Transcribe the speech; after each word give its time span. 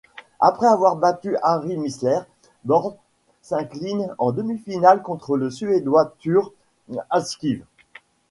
Après 0.39 0.65
avoir 0.65 0.95
battu 0.95 1.35
Harry 1.43 1.77
Mizler, 1.77 2.21
Bor 2.65 2.95
s'incline 3.43 4.15
en 4.17 4.31
demi-finale 4.31 5.03
contre 5.03 5.37
le 5.37 5.51
suédois 5.51 6.15
Thure 6.17 6.53
Ahlqvist. 7.11 7.61